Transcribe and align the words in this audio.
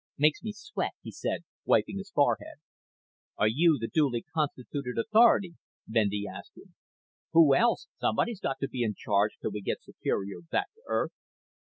"Makes 0.17 0.41
me 0.41 0.51
sweat," 0.51 0.93
he 1.03 1.11
said, 1.11 1.43
wiping 1.63 1.99
his 1.99 2.09
forehead. 2.09 2.55
"Are 3.37 3.47
you 3.47 3.77
the 3.79 3.87
duly 3.87 4.25
constituted 4.33 4.97
authority?" 4.97 5.57
Bendy 5.87 6.25
asked 6.25 6.57
him. 6.57 6.73
"Who 7.33 7.53
else? 7.53 7.87
Somebody's 7.99 8.39
got 8.39 8.57
to 8.61 8.67
be 8.67 8.81
in 8.81 8.95
charge 8.95 9.33
till 9.39 9.51
we 9.51 9.61
get 9.61 9.83
Superior 9.83 10.41
back 10.49 10.73
to 10.73 10.81
Earth." 10.87 11.11